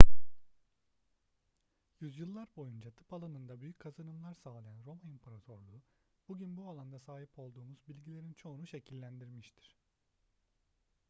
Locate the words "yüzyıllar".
1.99-2.47